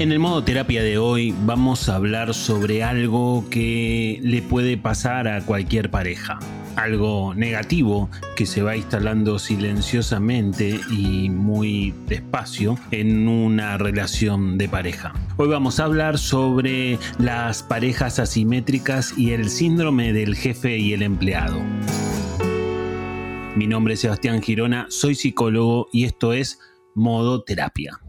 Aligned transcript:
En 0.00 0.12
el 0.12 0.18
modo 0.18 0.42
terapia 0.42 0.82
de 0.82 0.96
hoy 0.96 1.34
vamos 1.44 1.90
a 1.90 1.96
hablar 1.96 2.32
sobre 2.32 2.82
algo 2.82 3.44
que 3.50 4.18
le 4.22 4.40
puede 4.40 4.78
pasar 4.78 5.28
a 5.28 5.44
cualquier 5.44 5.90
pareja. 5.90 6.38
Algo 6.74 7.34
negativo 7.34 8.08
que 8.34 8.46
se 8.46 8.62
va 8.62 8.78
instalando 8.78 9.38
silenciosamente 9.38 10.80
y 10.90 11.28
muy 11.28 11.92
despacio 12.06 12.78
en 12.92 13.28
una 13.28 13.76
relación 13.76 14.56
de 14.56 14.70
pareja. 14.70 15.12
Hoy 15.36 15.48
vamos 15.48 15.80
a 15.80 15.84
hablar 15.84 16.16
sobre 16.16 16.98
las 17.18 17.62
parejas 17.62 18.18
asimétricas 18.18 19.12
y 19.18 19.32
el 19.32 19.50
síndrome 19.50 20.14
del 20.14 20.34
jefe 20.34 20.78
y 20.78 20.94
el 20.94 21.02
empleado. 21.02 21.60
Mi 23.54 23.66
nombre 23.66 23.92
es 23.92 24.00
Sebastián 24.00 24.40
Girona, 24.40 24.86
soy 24.88 25.14
psicólogo 25.14 25.88
y 25.92 26.04
esto 26.04 26.32
es 26.32 26.58
Modo 26.94 27.42
Terapia. 27.42 28.00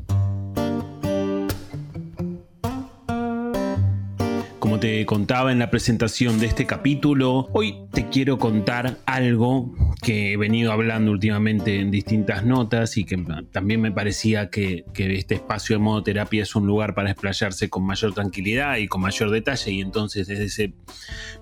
Como 4.72 4.80
te 4.80 5.06
contaba 5.06 5.52
en 5.52 5.60
la 5.60 5.70
presentación 5.70 6.40
de 6.40 6.46
este 6.46 6.66
capítulo, 6.66 7.50
hoy 7.52 7.76
te 7.92 8.08
quiero 8.08 8.40
contar 8.40 9.00
algo 9.06 9.76
que 10.02 10.32
he 10.32 10.38
venido 10.38 10.72
hablando 10.72 11.12
últimamente 11.12 11.82
en 11.82 11.92
distintas 11.92 12.46
notas 12.46 12.96
y 12.96 13.04
que 13.04 13.22
también 13.52 13.82
me 13.82 13.92
parecía 13.92 14.50
que, 14.50 14.86
este 14.96 15.36
espacio 15.36 15.76
de 15.76 15.84
modo 15.84 16.04
terapia 16.04 16.44
es 16.44 16.56
un 16.56 16.68
lugar 16.68 16.96
para 16.96 17.12
explayarse 17.12 17.70
con 17.70 17.84
mayor 17.84 18.14
tranquilidad 18.14 18.78
y 18.78 18.88
con 18.88 19.02
mayor 19.02 19.30
detalle 19.30 19.72
y 19.72 19.82
entonces 19.82 20.28
desde 20.28 20.46
ese 20.46 20.74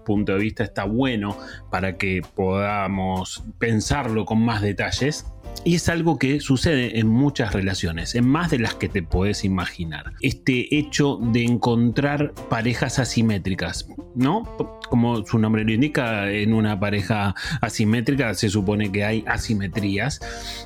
punto 0.03 0.33
de 0.33 0.39
vista 0.39 0.63
está 0.63 0.85
bueno 0.85 1.37
para 1.69 1.97
que 1.97 2.23
podamos 2.33 3.43
pensarlo 3.59 4.25
con 4.25 4.43
más 4.43 4.63
detalles 4.63 5.27
y 5.63 5.75
es 5.75 5.89
algo 5.89 6.17
que 6.17 6.39
sucede 6.39 6.99
en 6.99 7.07
muchas 7.07 7.53
relaciones, 7.53 8.15
en 8.15 8.27
más 8.27 8.51
de 8.51 8.59
las 8.59 8.75
que 8.75 8.89
te 8.89 9.03
puedes 9.03 9.43
imaginar. 9.43 10.13
Este 10.21 10.77
hecho 10.77 11.19
de 11.21 11.43
encontrar 11.43 12.33
parejas 12.49 12.99
asimétricas, 12.99 13.87
¿no? 14.15 14.43
Como 14.89 15.25
su 15.25 15.37
nombre 15.39 15.63
lo 15.63 15.71
indica, 15.71 16.31
en 16.31 16.53
una 16.53 16.79
pareja 16.79 17.35
asimétrica 17.61 18.33
se 18.33 18.49
supone 18.49 18.91
que 18.91 19.03
hay 19.03 19.23
asimetrías 19.27 20.19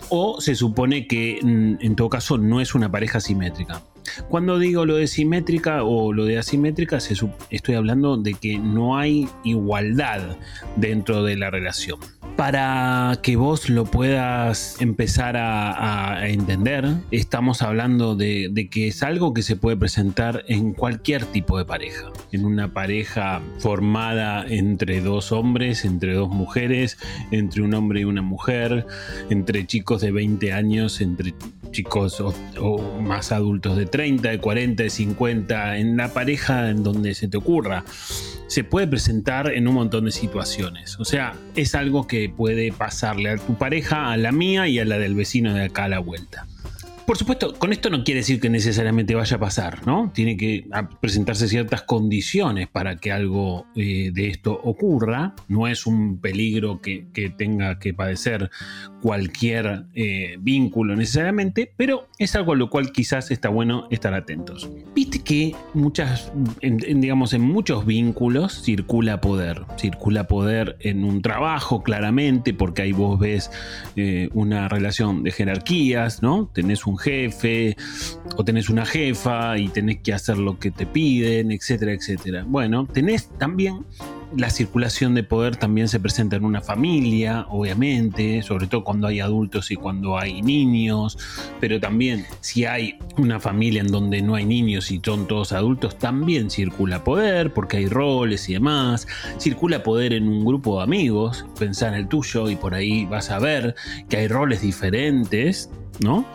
o 0.10 0.40
se 0.40 0.56
supone 0.56 1.08
que 1.08 1.40
mm, 1.42 1.76
en 1.80 1.96
todo 1.96 2.10
caso 2.10 2.38
no 2.38 2.62
es 2.62 2.76
una 2.76 2.92
pareja 2.92 3.18
asimétrica. 3.18 3.82
Cuando 4.30 4.60
digo 4.60 4.86
lo 4.86 4.96
de 4.96 5.08
simétrica 5.08 5.84
o 5.84 6.14
lo 6.14 6.26
de 6.26 6.38
asimétrica, 6.38 7.00
estoy 7.50 7.76
hablando 7.76 8.18
de 8.18 8.34
que 8.34 8.58
no 8.58 8.98
hay 8.98 9.28
igualdad 9.44 10.38
dentro 10.76 11.24
de 11.24 11.38
la 11.38 11.50
relación 11.50 12.00
para 12.36 13.20
que 13.22 13.36
vos 13.36 13.70
lo 13.70 13.86
puedas 13.86 14.82
empezar 14.82 15.38
a, 15.38 16.28
entender, 16.28 16.86
estamos 17.12 17.62
hablando 17.62 18.16
de, 18.16 18.70
que 18.72 18.88
es 18.88 19.04
algo 19.04 19.34
que 19.34 19.42
se 19.44 19.56
puede 19.56 19.78
presentar 19.78 20.44
en 20.48 20.74
cualquier 20.74 21.26
tipo 21.26 21.58
de 21.58 21.66
pareja. 21.66 22.12
En 22.32 22.46
una 22.46 22.74
pareja 22.74 23.42
formada 23.60 24.46
entre 24.48 25.02
dos 25.02 25.32
hombres, 25.32 25.86
entre 25.86 26.14
dos 26.14 26.30
mujeres, 26.30 26.98
entre 27.32 27.62
un 27.62 27.74
hombre 27.74 28.02
y 28.02 28.06
una 28.06 28.22
mujer, 28.22 28.86
entre 29.30 29.66
chicos 29.68 30.02
de 30.02 30.12
20 30.12 30.54
años, 30.54 31.02
entre 31.02 31.34
chicos 31.74 32.22
o, 32.22 33.02
más 33.02 33.34
adultos 33.34 33.76
de 33.76 33.86
30, 33.86 34.30
de 34.30 34.40
40, 34.40 34.84
de 34.84 34.90
50, 34.90 35.78
en 35.78 35.98
la 35.98 36.14
pareja 36.14 36.70
en 36.70 36.84
donde 36.84 37.14
se 37.14 37.28
te 37.28 37.36
ocurra 37.36 37.84
se 38.48 38.64
puede 38.64 38.86
presentar 38.86 39.52
en 39.52 39.68
un 39.68 39.74
montón 39.74 40.06
de 40.06 40.12
situaciones. 40.12 41.00
O 41.00 41.06
sea, 41.06 41.34
es 41.56 41.74
algo 41.74 42.06
que 42.06 42.30
puede 42.30 42.72
pasarle 42.72 43.32
a 43.32 43.38
tu 43.38 43.58
pareja, 43.58 44.12
a 44.12 44.18
la 44.18 44.32
mía 44.32 44.68
y 44.68 44.78
a 44.78 44.86
la 44.86 45.00
del 45.00 45.16
vecino 45.16 45.56
de 45.56 45.64
acá 45.64 45.86
a 45.86 45.90
la 45.90 45.98
vuelta. 45.98 46.46
Por 47.06 47.18
supuesto, 47.18 47.54
con 47.56 47.74
esto 47.74 47.90
no 47.90 48.04
quiere 48.06 48.22
decir 48.22 48.40
que 48.40 48.50
necesariamente 48.50 49.14
vaya 49.14 49.36
a 49.36 49.40
pasar, 49.40 49.86
¿no? 49.86 50.12
Tiene 50.14 50.38
que 50.38 50.66
presentarse 51.02 51.50
ciertas 51.50 51.82
condiciones 51.82 52.70
para 52.70 52.96
que 52.96 53.12
algo 53.12 53.66
eh, 53.76 54.12
de 54.14 54.28
esto 54.28 54.54
ocurra. 54.64 55.36
No 55.50 55.68
es 55.68 55.86
un 55.86 56.20
peligro 56.20 56.80
que, 56.80 57.06
tenga 57.38 57.78
que 57.78 57.94
padecer 57.94 58.50
cualquier 59.04 59.84
eh, 59.96 60.38
vínculo 60.40 60.96
necesariamente, 60.96 61.70
pero 61.76 62.08
es 62.20 62.38
algo 62.38 62.54
a 62.54 62.56
lo 62.56 62.70
cual 62.70 62.94
quizás 62.94 63.32
está 63.32 63.50
bueno 63.50 63.86
estar 63.92 64.14
atentos. 64.14 64.70
Viste 64.96 65.20
que 65.20 65.54
muchas, 65.74 66.32
digamos, 66.62 67.34
en 67.34 67.42
muchos 67.42 67.86
vínculos 67.86 68.64
circula 68.64 69.20
poder. 69.20 69.66
Circula 69.78 70.28
poder 70.28 70.78
en 70.80 71.04
un 71.04 71.22
trabajo, 71.22 71.84
claramente, 71.84 72.54
porque 72.54 72.84
ahí 72.84 72.94
vos 72.94 73.20
ves 73.20 73.52
eh, 73.98 74.30
una 74.34 74.70
relación 74.70 75.22
de 75.24 75.32
jerarquías, 75.32 76.24
¿no? 76.24 76.50
Tenés 76.54 76.88
un 76.88 76.98
jefe 76.98 77.76
o 78.38 78.46
tenés 78.46 78.70
una 78.70 78.86
jefa 78.86 79.58
y 79.58 79.68
tenés 79.68 79.98
que 79.98 80.14
hacer 80.14 80.38
lo 80.38 80.60
que 80.60 80.72
te 80.72 80.86
piden, 80.86 81.52
etcétera, 81.52 81.92
etcétera. 81.92 82.46
Bueno, 82.48 82.88
tenés 82.88 83.30
también 83.38 83.84
la 84.36 84.50
circulación 84.50 85.14
de 85.14 85.24
poder 85.24 85.56
también 85.58 85.88
se 85.88 86.00
presenta 86.00 86.36
en 86.36 86.46
una 86.46 86.62
familia, 86.62 87.46
obviamente, 87.50 88.42
sobre 88.42 88.68
todo 88.68 88.84
cuando 88.84 89.08
hay 89.08 89.20
adultos 89.20 89.72
y 89.72 89.76
cuando 89.76 90.18
hay 90.18 90.42
niños, 90.42 91.18
pero 91.60 91.80
también 91.80 92.26
si 92.42 92.66
hay 92.66 92.98
una 93.18 93.40
familia 93.40 93.82
en 93.82 93.88
donde 93.88 94.22
no 94.22 94.36
hay 94.36 94.46
niños 94.46 94.92
y 94.92 95.02
son 95.04 95.28
todos 95.28 95.52
adultos, 95.52 95.98
también 95.98 96.50
circula 96.50 97.04
poder, 97.04 97.54
porque 97.54 97.78
hay 97.78 97.88
roles 97.88 98.50
y 98.50 98.54
demás, 98.54 99.08
circula 99.40 99.84
poder 99.84 100.14
en 100.14 100.28
un 100.28 100.46
grupo 100.46 100.78
de 100.78 100.84
amigos, 100.84 101.46
pensá 101.60 101.88
en 101.90 101.96
el 101.96 102.08
tuyo 102.08 102.50
y 102.50 102.56
por 102.56 102.74
ahí 102.74 103.06
vas 103.06 103.30
a 103.30 103.40
ver 103.40 103.76
que 104.10 104.18
hay 104.18 104.28
roles 104.28 104.62
diferentes, 104.62 105.70
¿no? 106.00 106.26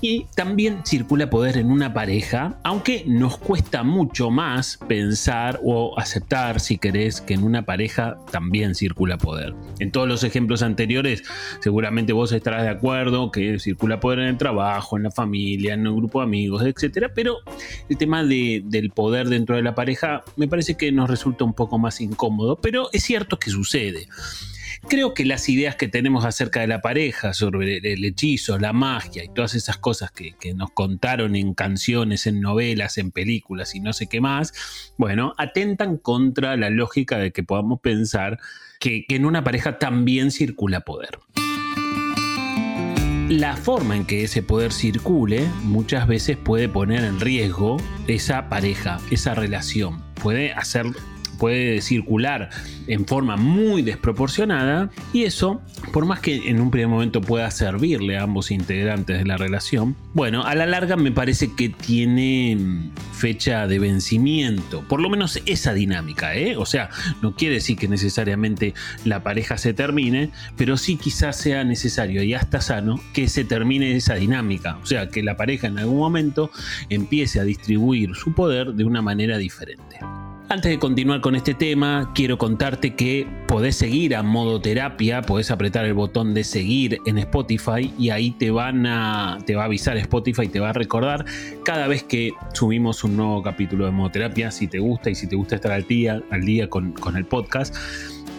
Y 0.00 0.26
también 0.34 0.82
circula 0.84 1.30
poder 1.30 1.56
en 1.56 1.70
una 1.70 1.92
pareja, 1.92 2.58
aunque 2.64 3.04
nos 3.06 3.36
cuesta 3.38 3.82
mucho 3.82 4.30
más 4.30 4.78
pensar 4.88 5.60
o 5.62 5.98
aceptar, 5.98 6.60
si 6.60 6.78
querés, 6.78 7.20
que 7.20 7.34
en 7.34 7.42
una 7.42 7.64
pareja 7.64 8.18
también 8.30 8.74
circula 8.74 9.18
poder. 9.18 9.54
En 9.78 9.92
todos 9.92 10.08
los 10.08 10.24
ejemplos 10.24 10.62
anteriores, 10.62 11.22
seguramente 11.60 12.12
vos 12.12 12.32
estarás 12.32 12.62
de 12.62 12.70
acuerdo 12.70 13.30
que 13.30 13.58
circula 13.58 14.00
poder 14.00 14.20
en 14.20 14.26
el 14.26 14.38
trabajo, 14.38 14.96
en 14.96 15.04
la 15.04 15.10
familia, 15.10 15.74
en 15.74 15.86
un 15.86 15.96
grupo 15.96 16.20
de 16.20 16.24
amigos, 16.24 16.62
etc. 16.64 17.10
Pero 17.14 17.38
el 17.88 17.96
tema 17.96 18.24
del 18.24 18.90
poder 18.94 19.28
dentro 19.28 19.56
de 19.56 19.62
la 19.62 19.74
pareja 19.74 20.22
me 20.36 20.48
parece 20.48 20.76
que 20.76 20.92
nos 20.92 21.10
resulta 21.10 21.44
un 21.44 21.54
poco 21.54 21.78
más 21.78 22.00
incómodo, 22.00 22.56
pero 22.56 22.88
es 22.92 23.02
cierto 23.02 23.38
que 23.38 23.50
sucede. 23.50 24.08
Creo 24.88 25.14
que 25.14 25.24
las 25.24 25.48
ideas 25.48 25.76
que 25.76 25.88
tenemos 25.88 26.24
acerca 26.24 26.60
de 26.60 26.66
la 26.66 26.80
pareja, 26.80 27.34
sobre 27.34 27.78
el 27.78 28.04
hechizo, 28.04 28.58
la 28.58 28.72
magia 28.72 29.24
y 29.24 29.28
todas 29.28 29.54
esas 29.54 29.78
cosas 29.78 30.10
que, 30.10 30.34
nos 30.54 30.70
contaron 30.72 31.36
en 31.36 31.54
canciones, 31.54 32.26
en 32.26 32.40
novelas, 32.40 32.98
en 32.98 33.12
películas 33.12 33.74
y 33.74 33.80
no 33.80 33.92
sé 33.92 34.08
qué 34.08 34.20
más, 34.20 34.52
bueno, 34.98 35.32
atentan 35.38 35.96
contra 35.96 36.56
la 36.56 36.70
lógica 36.70 37.18
de 37.18 37.32
que 37.32 37.42
podamos 37.42 37.80
pensar 37.80 38.38
que, 38.80 39.04
que 39.06 39.16
en 39.16 39.26
una 39.26 39.44
pareja 39.44 39.78
también 39.78 40.30
circula 40.30 40.80
poder 40.80 41.18
la 43.30 43.56
forma 43.56 43.94
en 43.94 44.06
que 44.06 44.24
ese 44.24 44.42
poder 44.42 44.72
circule 44.72 45.48
muchas 45.62 46.08
veces 46.08 46.36
puede 46.36 46.68
poner 46.68 47.04
en 47.04 47.20
riesgo 47.20 47.76
esa 48.08 48.48
pareja, 48.48 48.98
esa 49.12 49.34
relación. 49.34 50.02
Puede 50.20 50.52
hacer 50.52 50.86
puede 51.40 51.80
circular 51.80 52.50
en 52.86 53.06
forma 53.06 53.36
muy 53.36 53.80
desproporcionada 53.80 54.90
y 55.12 55.24
eso, 55.24 55.62
por 55.92 56.04
más 56.04 56.20
que 56.20 56.50
en 56.50 56.60
un 56.60 56.70
primer 56.70 56.88
momento 56.88 57.22
pueda 57.22 57.50
servirle 57.50 58.18
a 58.18 58.24
ambos 58.24 58.50
integrantes 58.50 59.18
de 59.18 59.24
la 59.24 59.38
relación, 59.38 59.96
bueno, 60.12 60.44
a 60.44 60.54
la 60.54 60.66
larga 60.66 60.96
me 60.96 61.10
parece 61.10 61.54
que 61.56 61.70
tiene 61.70 62.58
fecha 63.12 63.66
de 63.66 63.78
vencimiento, 63.78 64.84
por 64.86 65.00
lo 65.00 65.08
menos 65.08 65.40
esa 65.46 65.72
dinámica, 65.72 66.34
¿eh? 66.36 66.56
O 66.56 66.66
sea, 66.66 66.90
no 67.22 67.34
quiere 67.34 67.54
decir 67.54 67.78
que 67.78 67.88
necesariamente 67.88 68.74
la 69.04 69.22
pareja 69.22 69.56
se 69.56 69.72
termine, 69.72 70.30
pero 70.58 70.76
sí 70.76 70.96
quizás 70.96 71.36
sea 71.36 71.64
necesario 71.64 72.22
y 72.22 72.34
hasta 72.34 72.60
sano 72.60 73.00
que 73.14 73.28
se 73.28 73.44
termine 73.44 73.96
esa 73.96 74.16
dinámica, 74.16 74.76
o 74.82 74.86
sea, 74.86 75.08
que 75.08 75.22
la 75.22 75.38
pareja 75.38 75.68
en 75.68 75.78
algún 75.78 75.98
momento 75.98 76.50
empiece 76.90 77.40
a 77.40 77.44
distribuir 77.44 78.14
su 78.14 78.34
poder 78.34 78.74
de 78.74 78.84
una 78.84 79.00
manera 79.00 79.38
diferente. 79.38 80.00
Antes 80.52 80.72
de 80.72 80.80
continuar 80.80 81.20
con 81.20 81.36
este 81.36 81.54
tema, 81.54 82.10
quiero 82.12 82.36
contarte 82.36 82.96
que 82.96 83.24
podés 83.46 83.76
seguir 83.76 84.16
a 84.16 84.24
modo 84.24 84.60
terapia, 84.60 85.22
podés 85.22 85.52
apretar 85.52 85.84
el 85.84 85.94
botón 85.94 86.34
de 86.34 86.42
seguir 86.42 86.98
en 87.06 87.18
Spotify 87.18 87.94
y 87.96 88.10
ahí 88.10 88.32
te 88.32 88.50
van 88.50 88.84
a 88.84 89.38
te 89.46 89.54
va 89.54 89.62
a 89.62 89.66
avisar 89.66 89.96
Spotify, 89.98 90.48
te 90.48 90.58
va 90.58 90.70
a 90.70 90.72
recordar 90.72 91.24
cada 91.64 91.86
vez 91.86 92.02
que 92.02 92.32
subimos 92.52 93.04
un 93.04 93.16
nuevo 93.16 93.44
capítulo 93.44 93.84
de 93.84 93.92
modo 93.92 94.10
terapia, 94.10 94.50
si 94.50 94.66
te 94.66 94.80
gusta 94.80 95.08
y 95.08 95.14
si 95.14 95.28
te 95.28 95.36
gusta 95.36 95.54
estar 95.54 95.70
al 95.70 95.86
día, 95.86 96.20
al 96.32 96.44
día 96.44 96.68
con, 96.68 96.94
con 96.94 97.16
el 97.16 97.26
podcast 97.26 97.76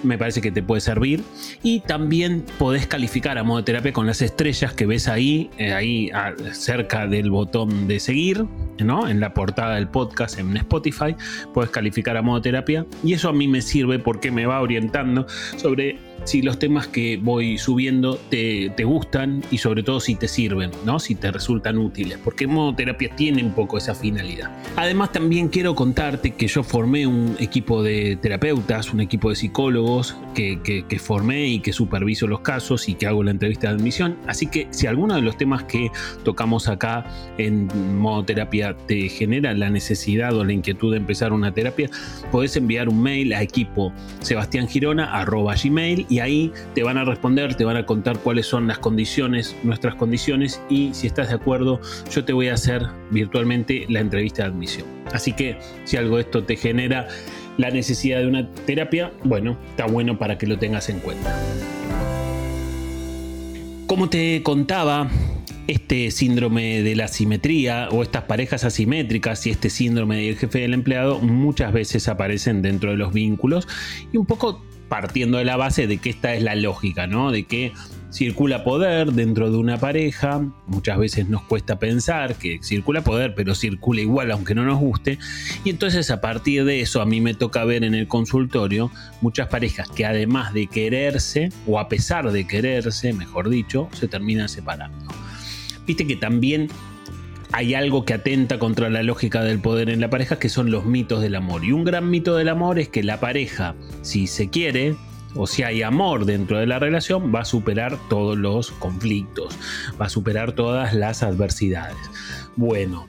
me 0.04 0.18
parece 0.18 0.42
que 0.42 0.52
te 0.52 0.64
puede 0.64 0.82
servir. 0.82 1.24
Y 1.64 1.82
también 1.82 2.46
podés 2.58 2.88
calificar 2.88 3.38
a 3.38 3.44
modo 3.44 3.64
terapia 3.64 3.94
con 3.94 4.08
las 4.08 4.22
estrellas 4.22 4.74
que 4.74 4.86
ves 4.86 5.08
ahí, 5.08 5.50
eh, 5.58 5.74
ahí 5.74 6.12
cerca 6.54 7.08
del 7.08 7.32
botón 7.32 7.88
de 7.88 8.00
seguir 8.00 8.46
¿no? 8.84 9.08
En 9.08 9.20
la 9.20 9.34
portada 9.34 9.76
del 9.76 9.88
podcast 9.88 10.40
en 10.40 10.56
Spotify, 10.58 11.16
puedes 11.54 11.72
calificar 11.72 12.18
a 12.18 12.22
modo 12.22 12.42
terapia 12.42 12.86
y 13.04 13.14
eso 13.14 13.30
a 13.30 13.34
mí 13.34 13.48
me 13.48 13.62
sirve 13.62 14.00
porque 14.00 14.32
me 14.32 14.46
va 14.46 14.62
orientando 14.62 15.28
sobre 15.58 16.00
si 16.24 16.42
los 16.42 16.60
temas 16.60 16.88
que 16.88 17.18
voy 17.18 17.58
subiendo 17.58 18.16
te, 18.30 18.72
gustan 18.84 19.44
y 19.52 19.58
sobre 19.58 19.84
todo 19.84 20.00
si 20.00 20.16
te 20.16 20.28
sirven, 20.28 20.72
¿no? 20.86 21.00
si 21.00 21.16
te 21.16 21.32
resultan 21.32 21.78
útiles, 21.78 22.18
porque 22.24 22.48
modo 22.48 22.76
terapia 22.76 23.16
tiene 23.16 23.44
un 23.44 23.54
poco 23.54 23.78
esa 23.78 23.96
finalidad. 23.96 24.52
Además 24.76 25.12
también 25.12 25.50
quiero 25.50 25.76
contarte 25.76 26.32
que 26.32 26.48
yo 26.48 26.64
formé 26.64 27.06
un 27.06 27.36
equipo 27.40 27.84
de 27.84 28.18
terapeutas, 28.22 28.94
un 28.94 29.02
equipo 29.02 29.30
de 29.30 29.36
psicólogos 29.36 29.91
que, 30.34 31.00
formé 31.00 31.48
y 31.48 31.60
que 31.60 31.74
superviso 31.74 32.28
los 32.28 32.42
casos 32.42 32.88
y 32.88 32.94
que 32.94 33.08
hago 33.08 33.24
la 33.24 33.32
entrevista 33.32 33.68
de 33.68 33.76
admisión, 33.76 34.18
así 34.28 34.48
que 34.48 34.68
si 34.72 34.88
alguno 34.88 35.16
de 35.16 35.22
los 35.22 35.38
temas 35.38 35.64
que 35.64 35.92
tocamos 36.24 36.68
acá 36.68 37.06
en 37.38 37.68
modo 37.98 38.24
terapia 38.24 38.76
te 38.88 39.10
genera 39.10 39.54
la 39.54 39.70
necesidad 39.70 40.36
o 40.36 40.44
la 40.44 40.54
inquietud 40.54 40.92
de 40.92 40.98
empezar 40.98 41.34
una 41.34 41.54
terapia, 41.54 41.90
podés 42.32 42.56
enviar 42.56 42.90
un 42.90 43.02
mail 43.02 43.34
a 43.34 43.42
equipo 43.42 43.92
gmail 45.64 46.06
y 46.10 46.20
ahí 46.20 46.52
te 46.74 46.84
van 46.84 46.98
a 46.98 47.04
responder, 47.04 47.56
te 47.56 47.66
van 47.66 47.78
a 47.78 47.86
contar 47.86 48.18
cuáles 48.20 48.46
son 48.46 48.68
las 48.68 48.80
condiciones, 48.80 49.56
nuestras 49.64 49.96
condiciones 49.96 50.62
y 50.70 50.94
si 50.94 51.08
estás 51.08 51.30
de 51.30 51.36
acuerdo, 51.36 51.82
yo 52.12 52.24
te 52.24 52.34
voy 52.34 52.48
a 52.48 52.54
hacer 52.54 52.88
virtualmente 53.12 53.86
la 53.90 54.00
entrevista 54.00 54.44
de 54.44 54.50
admisión. 54.50 54.88
Así 55.14 55.34
que 55.34 55.58
si 55.84 55.98
algo 55.98 56.16
de 56.16 56.24
esto 56.24 56.44
te 56.44 56.56
genera 56.56 57.08
la 57.62 57.70
necesidad 57.70 58.20
de 58.20 58.28
una 58.28 58.50
terapia, 58.50 59.14
bueno, 59.24 59.56
está 59.70 59.86
bueno 59.86 60.18
para 60.18 60.38
que 60.38 60.48
lo 60.48 60.58
tengas 60.58 60.90
en 60.90 61.00
cuenta. 61.00 61.40
Como 63.86 64.10
te 64.10 64.42
contaba, 64.42 65.10
este 65.68 66.10
síndrome 66.12 66.82
de 66.82 66.96
la 66.96 67.08
simetría 67.08 67.88
o 67.92 68.02
estas 68.02 68.24
parejas 68.24 68.64
asimétricas 68.64 69.46
y 69.46 69.52
este 69.52 69.70
síndrome 69.70 70.18
del 70.18 70.38
jefe 70.38 70.60
del 70.60 70.74
empleado 70.74 71.20
muchas 71.20 71.72
veces 71.72 72.08
aparecen 72.08 72.62
dentro 72.62 72.92
de 72.92 72.98
los 72.98 73.14
vínculos 73.14 73.68
y 74.12 74.18
un 74.18 74.26
poco 74.26 74.64
partiendo 74.92 75.38
de 75.38 75.46
la 75.46 75.56
base 75.56 75.88
de 75.88 76.00
que 76.00 76.10
esta 76.10 76.34
es 76.36 76.44
la 76.44 76.54
lógica, 76.54 77.08
¿no? 77.08 77.32
De 77.32 77.44
que 77.44 77.72
circula 78.12 78.66
poder 78.66 79.14
dentro 79.14 79.50
de 79.50 79.56
una 79.56 79.78
pareja, 79.78 80.46
muchas 80.68 80.98
veces 80.98 81.30
nos 81.30 81.44
cuesta 81.44 81.80
pensar 81.80 82.36
que 82.36 82.60
circula 82.62 83.02
poder, 83.02 83.34
pero 83.34 83.56
circula 83.56 84.02
igual 84.02 84.32
aunque 84.32 84.54
no 84.54 84.66
nos 84.66 84.82
guste, 84.82 85.18
y 85.64 85.70
entonces 85.70 86.12
a 86.12 86.20
partir 86.20 86.66
de 86.66 86.82
eso 86.82 87.02
a 87.02 87.06
mí 87.06 87.22
me 87.22 87.34
toca 87.34 87.64
ver 87.64 87.86
en 87.86 87.96
el 87.96 88.10
consultorio 88.10 88.92
muchas 89.22 89.48
parejas 89.48 89.88
que 89.88 90.06
además 90.06 90.54
de 90.54 90.68
quererse, 90.68 91.54
o 91.66 91.80
a 91.80 91.88
pesar 91.88 92.30
de 92.30 92.46
quererse, 92.46 93.14
mejor 93.14 93.48
dicho, 93.48 93.88
se 93.94 94.10
terminan 94.10 94.50
separando. 94.50 95.06
Viste 95.88 96.06
que 96.06 96.18
también 96.18 96.68
hay 97.54 97.74
algo 97.74 98.06
que 98.06 98.14
atenta 98.14 98.60
contra 98.60 98.90
la 98.90 99.04
lógica 99.04 99.44
del 99.44 99.60
poder 99.60 99.90
en 99.90 100.02
la 100.02 100.10
pareja, 100.10 100.40
que 100.40 100.50
son 100.50 100.72
los 100.72 100.86
mitos 100.86 101.22
del 101.22 101.36
amor. 101.36 101.66
Y 101.66 101.72
un 101.72 101.84
gran 101.84 102.10
mito 102.10 102.36
del 102.36 102.50
amor 102.50 102.80
es 102.80 102.90
que 102.90 103.04
la 103.04 103.20
pareja, 103.20 103.76
si 104.02 104.28
se 104.28 104.50
quiere, 104.50 104.96
o 105.36 105.48
si 105.48 105.64
hay 105.64 105.82
amor 105.82 106.26
dentro 106.26 106.60
de 106.60 106.68
la 106.68 106.80
relación, 106.80 107.34
va 107.34 107.42
a 107.42 107.46
superar 107.46 107.98
todos 108.10 108.38
los 108.38 108.72
conflictos, 108.72 109.58
va 110.00 110.06
a 110.06 110.10
superar 110.10 110.54
todas 110.54 110.94
las 110.94 111.24
adversidades. 111.24 111.98
Bueno, 112.56 113.08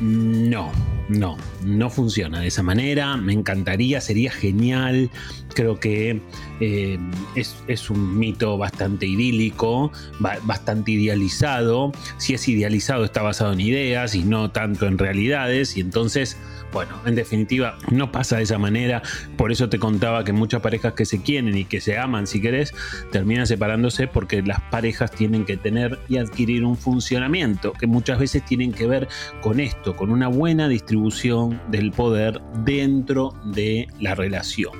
no, 0.00 0.70
no, 1.08 1.36
no 1.64 1.90
funciona 1.90 2.40
de 2.40 2.48
esa 2.48 2.62
manera. 2.62 3.16
Me 3.16 3.32
encantaría, 3.32 4.00
sería 4.00 4.30
genial. 4.30 5.10
Creo 5.54 5.78
que 5.78 6.20
eh, 6.60 6.98
es, 7.34 7.90
un 7.90 8.18
mito 8.18 8.58
bastante 8.58 9.06
idílico, 9.06 9.92
bastante 10.18 10.92
idealizado. 10.92 11.92
Si 12.18 12.34
es 12.34 12.48
idealizado 12.48 13.04
está 13.04 13.22
basado 13.22 13.52
en 13.52 13.60
ideas 13.60 14.14
y 14.14 14.24
no 14.24 14.50
tanto 14.50 14.86
en 14.86 14.98
realidades. 14.98 15.76
Y 15.76 15.80
entonces 15.80 16.36
bueno, 16.74 17.00
en 17.06 17.14
definitiva, 17.14 17.78
no 17.92 18.10
pasa 18.10 18.38
de 18.38 18.42
esa 18.42 18.58
manera. 18.58 19.00
Por 19.36 19.52
eso 19.52 19.68
te 19.68 19.78
contaba 19.78 20.24
que 20.24 20.32
muchas 20.32 20.60
parejas 20.60 20.94
que 20.94 21.04
se 21.04 21.22
quieren 21.22 21.56
y 21.56 21.64
que 21.64 21.80
se 21.80 21.96
aman, 21.96 22.26
si 22.26 22.40
querés, 22.42 22.74
terminan 23.12 23.46
separándose 23.46 24.08
porque 24.08 24.42
las 24.42 24.60
parejas 24.72 25.12
tienen 25.12 25.44
que 25.44 25.56
tener 25.56 26.00
y 26.08 26.18
adquirir 26.18 26.64
un 26.64 26.76
funcionamiento 26.76 27.72
que 27.72 27.86
muchas 27.86 28.18
veces 28.18 28.44
tienen 28.44 28.72
que 28.72 28.88
ver 28.88 29.06
con 29.40 29.60
esto, 29.60 29.94
con 29.94 30.10
una 30.10 30.26
buena 30.26 30.68
distribución 30.68 31.60
del 31.70 31.92
poder 31.92 32.40
dentro 32.64 33.32
de 33.44 33.86
la 34.00 34.16
relación. 34.16 34.72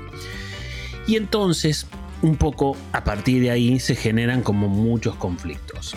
Y 1.07 1.17
entonces, 1.17 1.87
un 2.23 2.37
poco 2.37 2.77
a 2.93 3.05
partir 3.05 3.43
de 3.43 3.51
ahí 3.51 3.79
se 3.79 3.95
generan 3.95 4.43
como 4.43 4.69
muchos 4.69 5.15
conflictos. 5.17 5.95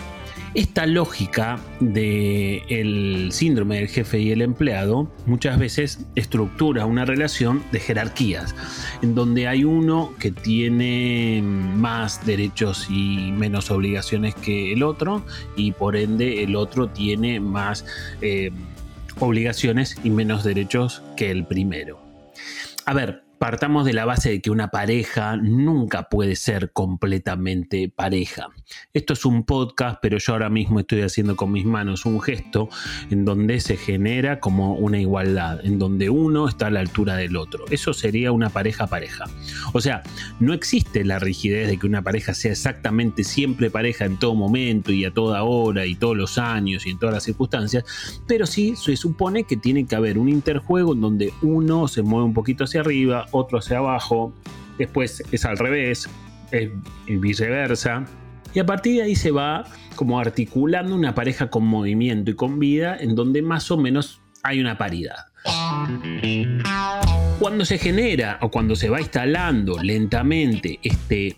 Esta 0.54 0.86
lógica 0.86 1.58
del 1.78 3.28
síndrome 3.32 3.76
del 3.76 3.88
jefe 3.88 4.18
y 4.18 4.30
el 4.30 4.40
empleado 4.40 5.12
muchas 5.26 5.58
veces 5.58 6.06
estructura 6.14 6.86
una 6.86 7.04
relación 7.04 7.62
de 7.70 7.80
jerarquías, 7.80 8.54
en 9.02 9.14
donde 9.14 9.46
hay 9.46 9.64
uno 9.64 10.14
que 10.18 10.30
tiene 10.30 11.42
más 11.42 12.24
derechos 12.24 12.86
y 12.88 13.30
menos 13.32 13.70
obligaciones 13.70 14.34
que 14.34 14.72
el 14.72 14.82
otro, 14.82 15.24
y 15.54 15.72
por 15.72 15.96
ende 15.96 16.42
el 16.42 16.56
otro 16.56 16.88
tiene 16.88 17.40
más 17.40 17.84
eh, 18.22 18.50
obligaciones 19.20 19.96
y 20.02 20.10
menos 20.10 20.44
derechos 20.44 21.02
que 21.16 21.30
el 21.30 21.46
primero. 21.46 22.00
A 22.86 22.94
ver, 22.94 23.27
partamos 23.38 23.84
de 23.84 23.92
la 23.92 24.04
base 24.04 24.30
de 24.30 24.40
que 24.40 24.50
una 24.50 24.68
pareja 24.68 25.36
nunca 25.36 26.08
puede 26.08 26.36
ser 26.36 26.72
completamente 26.72 27.88
pareja. 27.88 28.48
Esto 28.92 29.12
es 29.12 29.24
un 29.24 29.44
podcast, 29.44 29.98
pero 30.02 30.18
yo 30.18 30.32
ahora 30.32 30.50
mismo 30.50 30.80
estoy 30.80 31.02
haciendo 31.02 31.36
con 31.36 31.52
mis 31.52 31.64
manos 31.64 32.04
un 32.04 32.20
gesto 32.20 32.68
en 33.10 33.24
donde 33.24 33.60
se 33.60 33.76
genera 33.76 34.40
como 34.40 34.74
una 34.74 35.00
igualdad, 35.00 35.64
en 35.64 35.78
donde 35.78 36.10
uno 36.10 36.48
está 36.48 36.66
a 36.66 36.70
la 36.70 36.80
altura 36.80 37.16
del 37.16 37.36
otro. 37.36 37.64
Eso 37.70 37.92
sería 37.92 38.32
una 38.32 38.50
pareja 38.50 38.86
pareja. 38.86 39.24
O 39.72 39.80
sea, 39.80 40.02
no 40.40 40.52
existe 40.52 41.04
la 41.04 41.18
rigidez 41.18 41.68
de 41.68 41.78
que 41.78 41.86
una 41.86 42.02
pareja 42.02 42.34
sea 42.34 42.52
exactamente 42.52 43.24
siempre 43.24 43.70
pareja 43.70 44.04
en 44.04 44.18
todo 44.18 44.34
momento 44.34 44.92
y 44.92 45.04
a 45.04 45.12
toda 45.12 45.44
hora 45.44 45.86
y 45.86 45.94
todos 45.94 46.16
los 46.16 46.38
años 46.38 46.86
y 46.86 46.90
en 46.90 46.98
todas 46.98 47.14
las 47.14 47.24
circunstancias, 47.24 47.84
pero 48.26 48.46
sí 48.46 48.74
se 48.76 48.96
supone 48.96 49.44
que 49.44 49.56
tiene 49.56 49.86
que 49.86 49.96
haber 49.96 50.18
un 50.18 50.28
interjuego 50.28 50.94
en 50.94 51.00
donde 51.00 51.32
uno 51.42 51.88
se 51.88 52.02
mueve 52.02 52.26
un 52.26 52.34
poquito 52.34 52.64
hacia 52.64 52.80
arriba, 52.80 53.26
otro 53.30 53.58
hacia 53.58 53.78
abajo, 53.78 54.32
después 54.78 55.22
es 55.32 55.44
al 55.44 55.58
revés, 55.58 56.08
es 56.50 56.70
viceversa. 57.06 58.04
Y 58.54 58.60
a 58.60 58.66
partir 58.66 58.96
de 58.96 59.02
ahí 59.02 59.16
se 59.16 59.30
va 59.30 59.64
como 59.94 60.18
articulando 60.18 60.94
una 60.94 61.14
pareja 61.14 61.50
con 61.50 61.66
movimiento 61.66 62.30
y 62.30 62.34
con 62.34 62.58
vida 62.58 62.96
en 62.98 63.14
donde 63.14 63.42
más 63.42 63.70
o 63.70 63.76
menos 63.76 64.20
hay 64.42 64.60
una 64.60 64.78
paridad. 64.78 65.16
Cuando 67.38 67.64
se 67.64 67.78
genera 67.78 68.38
o 68.40 68.50
cuando 68.50 68.74
se 68.76 68.88
va 68.88 69.00
instalando 69.00 69.78
lentamente 69.82 70.78
este, 70.82 71.36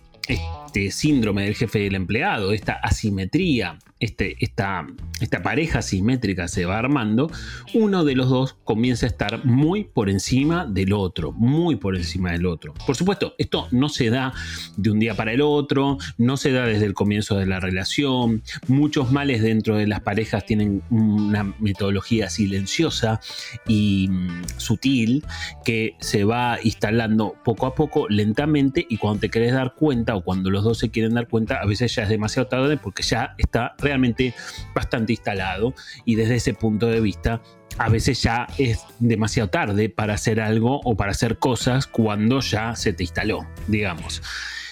este 0.71 0.93
síndrome 0.93 1.43
del 1.43 1.57
jefe 1.57 1.81
del 1.81 1.97
empleado, 1.97 2.53
esta 2.53 2.75
asimetría 2.75 3.77
este, 4.01 4.37
esta, 4.41 4.87
esta 5.21 5.43
pareja 5.43 5.83
simétrica 5.83 6.49
se 6.49 6.65
va 6.65 6.79
armando, 6.79 7.31
uno 7.75 8.03
de 8.03 8.15
los 8.15 8.31
dos 8.31 8.57
comienza 8.65 9.05
a 9.05 9.11
estar 9.11 9.45
muy 9.45 9.85
por 9.85 10.09
encima 10.09 10.65
del 10.65 10.95
otro, 10.95 11.33
muy 11.33 11.77
por 11.77 11.95
encima 11.95 12.33
del 12.33 12.47
otro. 12.47 12.73
Por 12.87 12.97
supuesto, 12.97 13.35
esto 13.37 13.69
no 13.71 13.91
se 13.91 14.09
da 14.09 14.33
de 14.79 14.91
un 14.91 15.01
día 15.01 15.15
para 15.15 15.35
el 15.35 15.43
otro, 15.43 15.99
no 16.17 16.39
se 16.39 16.51
da 16.51 16.65
desde 16.65 16.87
el 16.87 16.95
comienzo 16.95 17.37
de 17.37 17.45
la 17.45 17.61
relación, 17.61 18.43
muchos 18.69 19.13
males 19.13 19.43
dentro 19.43 19.77
de 19.77 19.87
las 19.87 20.01
parejas 20.01 20.47
tienen 20.47 20.83
una 20.89 21.55
metodología 21.59 22.31
silenciosa 22.31 23.21
y 23.69 24.09
mm, 24.09 24.45
sutil 24.57 25.27
que 25.63 25.97
se 26.01 26.25
va 26.25 26.59
instalando 26.63 27.35
poco 27.45 27.67
a 27.67 27.75
poco, 27.75 28.09
lentamente, 28.09 28.87
y 28.89 28.97
cuando 28.97 29.21
te 29.21 29.29
querés 29.29 29.53
dar 29.53 29.75
cuenta 29.75 30.17
o 30.17 30.25
cuando 30.25 30.49
dos 30.63 30.79
se 30.79 30.91
quieren 30.91 31.15
dar 31.15 31.29
cuenta, 31.29 31.57
a 31.61 31.67
veces 31.67 31.95
ya 31.95 32.03
es 32.03 32.09
demasiado 32.09 32.49
tarde 32.49 32.77
porque 32.77 33.03
ya 33.03 33.35
está 33.39 33.75
realmente 33.79 34.35
bastante 34.75 35.13
instalado 35.13 35.75
y 36.05 36.15
desde 36.15 36.37
ese 36.37 36.55
punto 36.55 36.87
de 36.87 37.01
vista 37.01 37.43
a 37.79 37.89
veces 37.89 38.23
ya 38.23 38.47
es 38.59 38.85
demasiado 38.99 39.49
tarde 39.49 39.89
para 39.89 40.15
hacer 40.15 40.41
algo 40.41 40.81
o 40.85 40.97
para 40.97 41.13
hacer 41.13 41.39
cosas 41.39 41.87
cuando 41.87 42.41
ya 42.41 42.77
se 42.77 42.93
te 42.93 43.05
instaló, 43.05 43.47
digamos. 43.69 44.23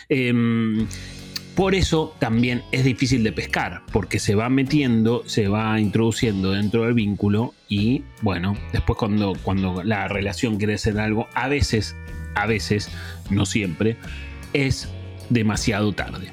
Em, 0.09 0.87
por 1.59 1.75
eso 1.75 2.15
también 2.21 2.63
es 2.71 2.85
difícil 2.85 3.25
de 3.25 3.33
pescar, 3.33 3.83
porque 3.93 4.21
se 4.21 4.37
va 4.37 4.49
metiendo, 4.49 5.25
se 5.27 5.49
va 5.49 5.81
introduciendo 5.81 6.53
dentro 6.53 6.85
del 6.85 6.95
vínculo 6.95 7.53
y 7.69 8.05
bueno, 8.23 8.57
después 8.73 8.97
cuando, 8.97 9.33
cuando 9.43 9.83
la 9.83 10.07
relación 10.07 10.57
quiere 10.57 10.79
ser 10.79 11.01
algo, 11.01 11.27
a 11.35 11.49
veces, 11.49 11.97
a 12.37 12.47
veces, 12.47 12.89
no 13.31 13.45
siempre, 13.45 13.97
es 14.53 14.89
demasiado 15.31 15.93
tarde. 15.93 16.31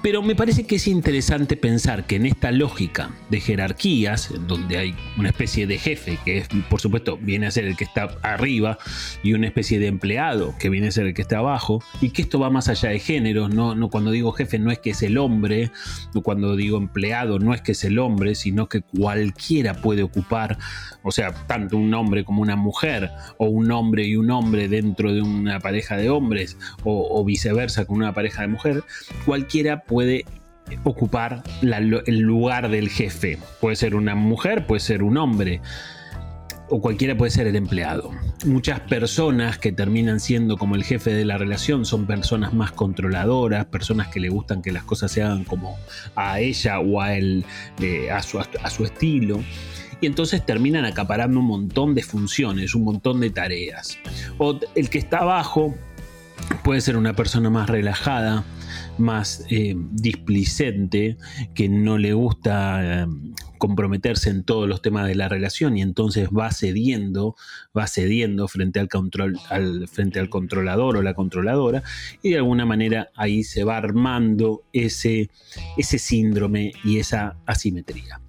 Pero 0.00 0.22
me 0.22 0.34
parece 0.34 0.64
que 0.64 0.76
es 0.76 0.88
interesante 0.88 1.56
pensar 1.56 2.06
que 2.06 2.16
en 2.16 2.26
esta 2.26 2.50
lógica 2.50 3.10
de 3.30 3.40
jerarquías, 3.40 4.32
donde 4.48 4.78
hay 4.78 4.94
una 5.18 5.28
especie 5.28 5.66
de 5.66 5.78
jefe, 5.78 6.18
que 6.24 6.38
es, 6.38 6.48
por 6.70 6.80
supuesto 6.80 7.18
viene 7.18 7.46
a 7.46 7.50
ser 7.50 7.66
el 7.66 7.76
que 7.76 7.84
está 7.84 8.16
arriba, 8.22 8.78
y 9.22 9.34
una 9.34 9.46
especie 9.46 9.78
de 9.78 9.86
empleado, 9.86 10.54
que 10.58 10.70
viene 10.70 10.88
a 10.88 10.90
ser 10.90 11.06
el 11.06 11.14
que 11.14 11.22
está 11.22 11.38
abajo, 11.38 11.82
y 12.00 12.10
que 12.10 12.22
esto 12.22 12.40
va 12.40 12.50
más 12.50 12.68
allá 12.68 12.88
de 12.88 12.98
género, 12.98 13.48
no, 13.48 13.74
no 13.74 13.90
cuando 13.90 14.10
digo 14.10 14.32
jefe 14.32 14.58
no 14.58 14.70
es 14.70 14.78
que 14.78 14.90
es 14.90 15.02
el 15.02 15.18
hombre, 15.18 15.70
cuando 16.22 16.56
digo 16.56 16.78
empleado 16.78 17.38
no 17.38 17.54
es 17.54 17.60
que 17.60 17.72
es 17.72 17.84
el 17.84 17.98
hombre, 17.98 18.34
sino 18.34 18.68
que 18.68 18.82
cualquiera 18.82 19.74
puede 19.74 20.02
ocupar, 20.02 20.58
o 21.02 21.12
sea, 21.12 21.32
tanto 21.46 21.76
un 21.76 21.92
hombre 21.94 22.24
como 22.24 22.42
una 22.42 22.56
mujer, 22.56 23.10
o 23.38 23.46
un 23.46 23.70
hombre 23.70 24.06
y 24.06 24.16
un 24.16 24.30
hombre 24.30 24.68
dentro 24.68 25.12
de 25.12 25.22
una 25.22 25.60
pareja 25.60 25.96
de 25.96 26.10
hombres, 26.10 26.56
o, 26.82 27.20
o 27.20 27.24
viceversa 27.24 27.84
con 27.84 27.98
una 27.98 28.14
pareja 28.14 28.42
de 28.42 28.48
mujer, 28.48 28.84
cualquiera 29.24 29.81
puede 29.86 30.24
ocupar 30.84 31.42
el 31.62 32.18
lugar 32.18 32.70
del 32.70 32.88
jefe. 32.88 33.38
Puede 33.60 33.76
ser 33.76 33.94
una 33.94 34.14
mujer, 34.14 34.66
puede 34.66 34.80
ser 34.80 35.02
un 35.02 35.16
hombre 35.18 35.60
o 36.74 36.80
cualquiera 36.80 37.14
puede 37.14 37.30
ser 37.30 37.46
el 37.46 37.56
empleado. 37.56 38.12
Muchas 38.46 38.80
personas 38.80 39.58
que 39.58 39.72
terminan 39.72 40.20
siendo 40.20 40.56
como 40.56 40.74
el 40.74 40.84
jefe 40.84 41.12
de 41.12 41.26
la 41.26 41.36
relación 41.36 41.84
son 41.84 42.06
personas 42.06 42.54
más 42.54 42.72
controladoras, 42.72 43.66
personas 43.66 44.08
que 44.08 44.20
le 44.20 44.30
gustan 44.30 44.62
que 44.62 44.72
las 44.72 44.82
cosas 44.82 45.12
se 45.12 45.22
hagan 45.22 45.44
como 45.44 45.76
a 46.16 46.40
ella 46.40 46.80
o 46.80 47.02
a 47.02 47.14
él, 47.14 47.44
eh, 47.78 48.10
a, 48.10 48.22
su, 48.22 48.38
a 48.40 48.70
su 48.70 48.86
estilo. 48.86 49.40
Y 50.00 50.06
entonces 50.06 50.46
terminan 50.46 50.86
acaparando 50.86 51.40
un 51.40 51.46
montón 51.46 51.94
de 51.94 52.02
funciones, 52.02 52.74
un 52.74 52.84
montón 52.84 53.20
de 53.20 53.28
tareas. 53.28 53.98
O 54.38 54.58
el 54.74 54.88
que 54.88 54.96
está 54.96 55.18
abajo 55.18 55.74
puede 56.64 56.80
ser 56.80 56.96
una 56.96 57.12
persona 57.12 57.50
más 57.50 57.68
relajada, 57.68 58.44
más 58.98 59.44
eh, 59.50 59.74
displicente, 59.92 61.16
que 61.54 61.68
no 61.68 61.98
le 61.98 62.12
gusta 62.12 63.02
eh, 63.02 63.06
comprometerse 63.58 64.30
en 64.30 64.44
todos 64.44 64.68
los 64.68 64.82
temas 64.82 65.06
de 65.06 65.14
la 65.14 65.28
relación 65.28 65.76
y 65.76 65.82
entonces 65.82 66.28
va 66.28 66.50
cediendo, 66.50 67.36
va 67.76 67.86
cediendo 67.86 68.48
frente 68.48 68.80
al, 68.80 68.88
control, 68.88 69.38
al, 69.50 69.88
frente 69.88 70.18
al 70.20 70.28
controlador 70.28 70.96
o 70.96 71.02
la 71.02 71.14
controladora 71.14 71.82
y 72.22 72.30
de 72.30 72.38
alguna 72.38 72.66
manera 72.66 73.10
ahí 73.14 73.44
se 73.44 73.64
va 73.64 73.76
armando 73.76 74.62
ese, 74.72 75.30
ese 75.76 75.98
síndrome 75.98 76.72
y 76.84 76.98
esa 76.98 77.36
asimetría. 77.46 78.20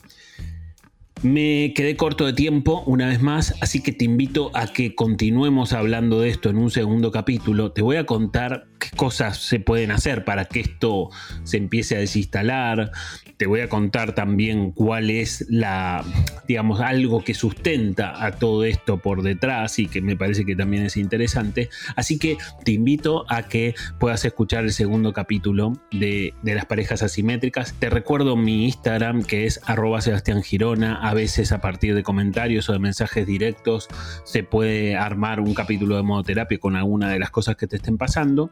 Me 1.23 1.71
quedé 1.73 1.95
corto 1.95 2.25
de 2.25 2.33
tiempo 2.33 2.83
una 2.85 3.07
vez 3.07 3.21
más, 3.21 3.55
así 3.61 3.81
que 3.81 3.93
te 3.93 4.03
invito 4.03 4.51
a 4.53 4.67
que 4.67 4.93
continuemos 4.93 5.71
hablando 5.71 6.19
de 6.19 6.27
esto 6.27 6.49
en 6.49 6.57
un 6.57 6.69
segundo 6.69 7.11
capítulo. 7.11 7.71
Te 7.71 7.81
voy 7.81 7.95
a 7.95 8.05
contar 8.05 8.67
cosas 8.91 9.37
se 9.37 9.59
pueden 9.59 9.91
hacer 9.91 10.25
para 10.25 10.45
que 10.45 10.59
esto 10.59 11.09
se 11.43 11.57
empiece 11.57 11.95
a 11.95 11.99
desinstalar. 11.99 12.91
Te 13.37 13.47
voy 13.47 13.61
a 13.61 13.69
contar 13.69 14.15
también 14.15 14.71
cuál 14.71 15.09
es 15.09 15.45
la, 15.49 16.03
digamos, 16.47 16.81
algo 16.81 17.23
que 17.23 17.33
sustenta 17.33 18.23
a 18.23 18.31
todo 18.31 18.63
esto 18.63 18.97
por 18.97 19.23
detrás 19.23 19.79
y 19.79 19.87
que 19.87 20.01
me 20.01 20.15
parece 20.15 20.45
que 20.45 20.55
también 20.55 20.85
es 20.85 20.97
interesante. 20.97 21.69
Así 21.95 22.17
que 22.17 22.37
te 22.63 22.71
invito 22.71 23.25
a 23.29 23.43
que 23.43 23.75
puedas 23.99 24.23
escuchar 24.25 24.63
el 24.63 24.71
segundo 24.71 25.13
capítulo 25.13 25.73
de, 25.91 26.33
las 26.43 26.65
parejas 26.65 27.03
asimétricas. 27.03 27.73
Te 27.79 27.89
recuerdo 27.89 28.35
mi 28.35 28.65
Instagram 28.65 29.23
que 29.23 29.45
es 29.45 29.59
arroba 29.65 30.01
Sebastián 30.01 30.43
Girona 30.43 30.95
a 30.95 31.13
veces 31.13 31.51
a 31.51 31.61
partir 31.61 31.95
de 31.95 32.03
comentarios 32.03 32.69
o 32.69 32.73
de 32.73 32.79
mensajes 32.79 33.25
directos 33.25 33.87
se 34.25 34.43
puede 34.43 34.95
armar 34.95 35.39
un 35.39 35.53
capítulo 35.53 35.95
de 35.97 36.03
modoterapia 36.03 36.59
con 36.59 36.75
alguna 36.75 37.09
de 37.09 37.19
las 37.19 37.31
cosas 37.31 37.55
que 37.55 37.67
te 37.67 37.77
estén 37.77 37.97
pasando. 37.97 38.51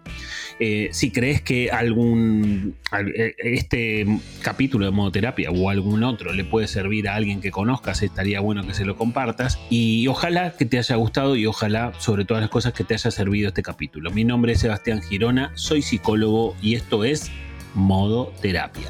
Eh, 0.59 0.89
si 0.91 1.11
crees 1.11 1.41
que 1.41 1.71
algún 1.71 2.75
eh, 3.15 3.33
este 3.37 4.05
capítulo 4.41 4.85
de 4.85 4.91
modoterapia 4.91 5.49
o 5.51 5.69
algún 5.69 6.03
otro 6.03 6.33
le 6.33 6.43
puede 6.43 6.67
servir 6.67 7.07
a 7.07 7.15
alguien 7.15 7.41
que 7.41 7.51
conozcas, 7.51 8.03
estaría 8.03 8.39
bueno 8.39 8.65
que 8.65 8.73
se 8.73 8.85
lo 8.85 8.95
compartas. 8.95 9.59
Y 9.69 10.07
ojalá 10.07 10.53
que 10.57 10.65
te 10.65 10.77
haya 10.77 10.95
gustado 10.95 11.35
y 11.35 11.45
ojalá 11.45 11.93
sobre 11.99 12.25
todas 12.25 12.41
las 12.41 12.49
cosas 12.49 12.73
que 12.73 12.83
te 12.83 12.93
haya 12.93 13.11
servido 13.11 13.47
este 13.47 13.63
capítulo. 13.63 14.11
Mi 14.11 14.23
nombre 14.23 14.53
es 14.53 14.59
Sebastián 14.59 15.01
Girona, 15.01 15.51
soy 15.55 15.81
psicólogo 15.81 16.55
y 16.61 16.75
esto 16.75 17.03
es 17.03 17.31
Modo 17.73 18.33
Terapia. 18.41 18.89